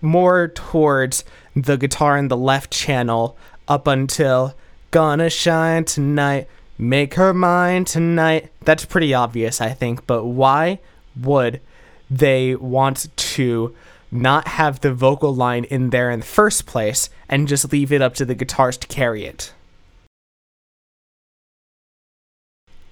[0.00, 1.24] more towards
[1.54, 3.36] the guitar in the left channel
[3.68, 4.54] up until
[4.90, 8.50] gonna shine tonight, make her mine tonight.
[8.62, 10.78] That's pretty obvious, I think, but why
[11.20, 11.60] would
[12.10, 13.74] they want to
[14.10, 18.02] not have the vocal line in there in the first place and just leave it
[18.02, 19.52] up to the guitars to carry it?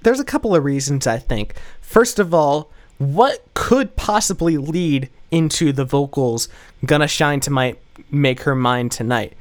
[0.02, 1.54] There's a couple of reasons, I think.
[1.80, 2.70] First of all,
[3.12, 6.48] what could possibly lead into the vocals
[6.84, 7.78] gonna shine tonight
[8.10, 9.34] make her mine tonight?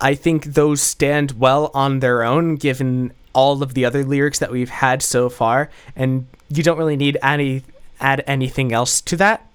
[0.00, 4.50] I think those stand well on their own given all of the other lyrics that
[4.50, 7.62] we've had so far and you don't really need any
[8.00, 9.46] add anything else to that.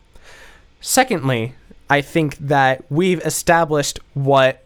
[0.82, 1.54] Secondly
[1.90, 4.64] i think that we've established what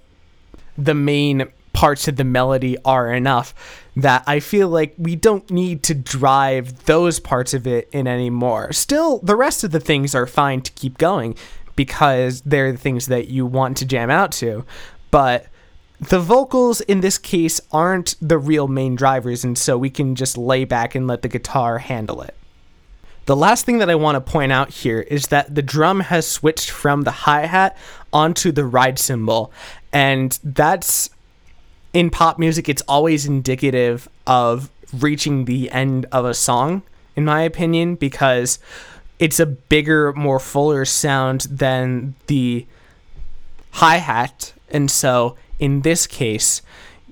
[0.78, 3.54] the main parts of the melody are enough
[3.96, 8.74] that I feel like we don't need to drive those parts of it in anymore.
[8.74, 11.36] Still, the rest of the things are fine to keep going
[11.76, 14.66] because they're the things that you want to jam out to.
[15.12, 15.46] But
[16.00, 20.36] the vocals in this case aren't the real main drivers, and so we can just
[20.36, 22.34] lay back and let the guitar handle it.
[23.28, 26.28] The last thing that I want to point out here is that the drum has
[26.28, 27.78] switched from the hi hat
[28.12, 29.52] onto the ride cymbal,
[29.94, 31.12] and that's
[31.94, 36.84] in pop music, it's always indicative of reaching the end of a song,
[37.16, 38.60] in my opinion, because
[39.20, 42.66] it's a bigger, more fuller sound than the
[43.72, 44.54] hi hat.
[44.70, 46.62] And so in this case,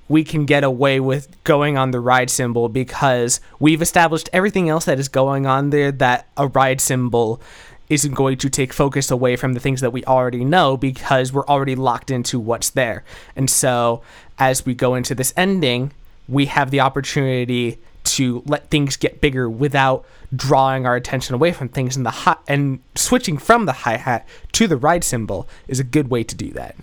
[0.07, 4.85] we can get away with going on the ride cymbal because we've established everything else
[4.85, 7.41] that is going on there that a ride cymbal
[7.89, 11.45] isn't going to take focus away from the things that we already know because we're
[11.45, 13.03] already locked into what's there.
[13.35, 14.01] And so
[14.39, 15.91] as we go into this ending,
[16.27, 20.05] we have the opportunity to let things get bigger without
[20.35, 24.67] drawing our attention away from things in the hi- and switching from the hi-hat to
[24.67, 26.75] the ride cymbal is a good way to do that.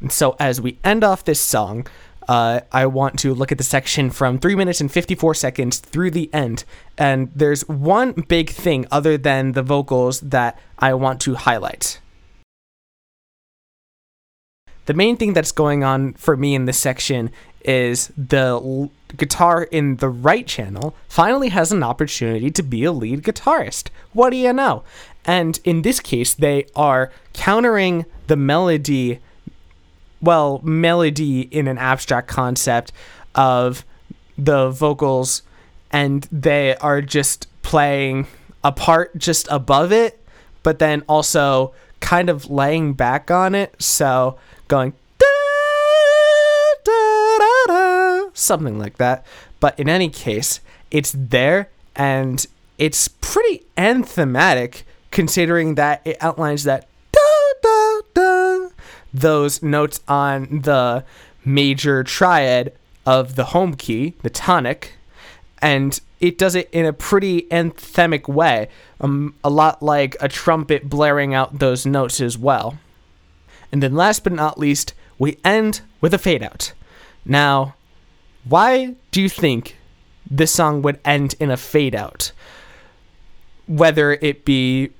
[0.00, 1.86] And so as we end off this song,
[2.28, 6.10] uh, I want to look at the section from 3 minutes and 54 seconds through
[6.10, 6.64] the end.
[6.98, 12.00] And there's one big thing other than the vocals that I want to highlight.
[14.86, 17.30] The main thing that's going on for me in this section
[17.64, 22.92] is the l- guitar in the right channel finally has an opportunity to be a
[22.92, 23.88] lead guitarist.
[24.12, 24.84] What do you know?
[25.24, 29.18] And in this case, they are countering the melody
[30.20, 32.92] well, melody in an abstract concept
[33.34, 33.84] of
[34.38, 35.42] the vocals,
[35.90, 38.26] and they are just playing
[38.62, 40.22] a part just above it,
[40.62, 43.74] but then also kind of laying back on it.
[43.80, 44.38] So
[44.68, 45.26] going da,
[46.84, 49.24] da, da, something like that.
[49.60, 50.60] But in any case,
[50.90, 52.46] it's there and
[52.78, 57.20] it's pretty anthematic considering that it outlines that da,
[57.62, 58.45] da, da,
[59.20, 61.04] those notes on the
[61.44, 62.72] major triad
[63.04, 64.94] of the home key, the tonic,
[65.62, 68.68] and it does it in a pretty anthemic way,
[69.00, 72.78] um, a lot like a trumpet blaring out those notes as well.
[73.72, 76.72] And then last but not least, we end with a fade out.
[77.24, 77.74] Now,
[78.44, 79.76] why do you think
[80.30, 82.32] this song would end in a fade out?
[83.66, 84.90] Whether it be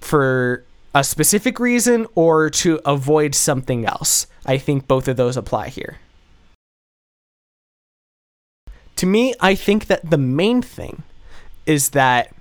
[0.00, 0.65] for
[0.96, 4.26] a specific reason or to avoid something else.
[4.46, 5.98] I think both of those apply here.
[8.96, 11.02] To me, I think that the main thing
[11.66, 12.32] is that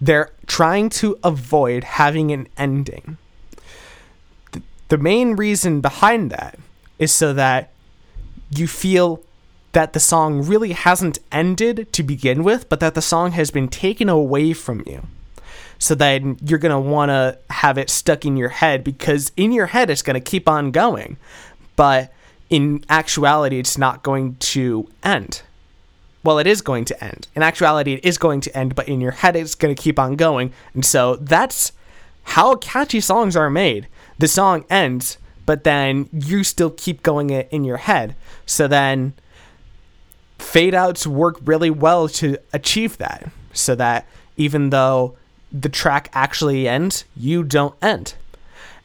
[0.00, 3.16] they're trying to avoid having an ending.
[4.88, 6.58] The main reason behind that
[6.98, 7.70] is so that
[8.50, 9.22] you feel
[9.70, 13.68] that the song really hasn't ended to begin with, but that the song has been
[13.68, 15.06] taken away from you
[15.80, 19.50] so then you're going to want to have it stuck in your head because in
[19.50, 21.16] your head it's going to keep on going
[21.74, 22.12] but
[22.50, 25.42] in actuality it's not going to end.
[26.22, 27.28] Well it is going to end.
[27.34, 29.98] In actuality it is going to end but in your head it's going to keep
[29.98, 31.72] on going and so that's
[32.24, 33.88] how catchy songs are made.
[34.18, 35.16] The song ends
[35.46, 38.14] but then you still keep going it in your head.
[38.44, 39.14] So then
[40.38, 44.06] fade outs work really well to achieve that so that
[44.36, 45.16] even though
[45.52, 48.14] the track actually ends, you don't end.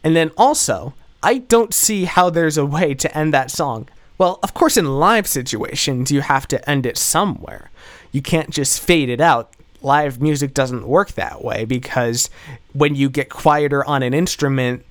[0.03, 3.89] And then also, I don't see how there's a way to end that song.
[4.18, 7.70] Well, of course, in live situations, you have to end it somewhere.
[8.11, 9.51] You can't just fade it out.
[9.82, 12.30] Live music doesn't work that way because
[12.74, 14.86] when you get quieter on an instrument,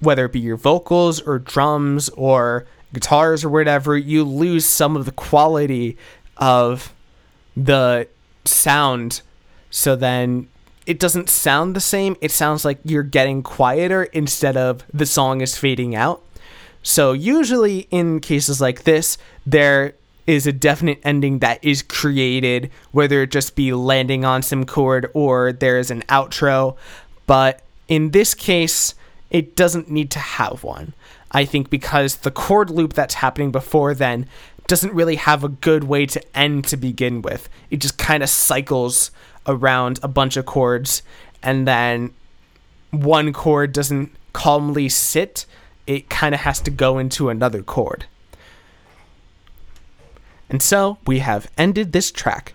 [0.00, 5.04] whether it be your vocals or drums or guitars or whatever, you lose some of
[5.04, 5.96] the quality
[6.36, 6.92] of
[7.56, 8.08] the
[8.44, 9.20] sound.
[9.70, 10.48] So then
[10.86, 12.16] it doesn't sound the same.
[12.20, 16.22] It sounds like you're getting quieter instead of the song is fading out.
[16.82, 19.94] So, usually in cases like this, there
[20.26, 25.10] is a definite ending that is created, whether it just be landing on some chord
[25.12, 26.76] or there's an outro.
[27.26, 28.94] But in this case,
[29.30, 30.94] it doesn't need to have one.
[31.32, 34.26] I think because the chord loop that's happening before then
[34.66, 37.48] doesn't really have a good way to end to begin with.
[37.70, 39.10] It just kind of cycles
[39.46, 41.02] around a bunch of chords
[41.42, 42.12] and then
[42.90, 45.46] one chord doesn't calmly sit,
[45.86, 48.06] it kind of has to go into another chord.
[50.48, 52.54] And so we have ended this track.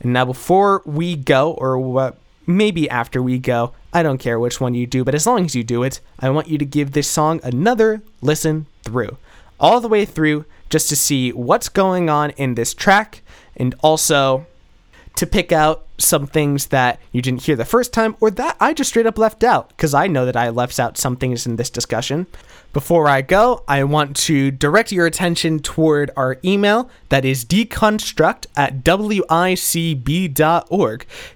[0.00, 4.60] And now, before we go, or what, maybe after we go, I don't care which
[4.60, 6.92] one you do, but as long as you do it, I want you to give
[6.92, 9.16] this song another listen through.
[9.60, 13.22] all the way through just to see what's going on in this track
[13.56, 14.46] and also
[15.20, 18.72] to pick out some things that you didn't hear the first time or that I
[18.72, 21.56] just straight up left out because I know that I left out some things in
[21.56, 22.26] this discussion.
[22.72, 28.46] Before I go, I want to direct your attention toward our email that is deconstruct
[28.56, 30.26] at wicb.org.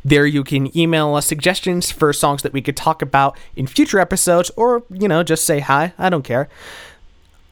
[0.03, 3.99] There you can email us suggestions for songs that we could talk about in future
[3.99, 5.93] episodes or, you know, just say hi.
[5.99, 6.49] I don't care.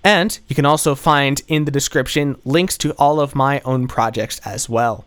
[0.02, 4.40] And you can also find in the description links to all of my own projects
[4.46, 5.04] as well.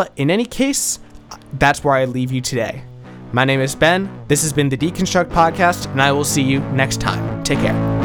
[0.00, 0.98] But in any case,
[1.58, 2.82] that's where I leave you today.
[3.32, 4.08] My name is Ben.
[4.28, 7.44] This has been the Deconstruct Podcast, and I will see you next time.
[7.44, 7.99] Take care.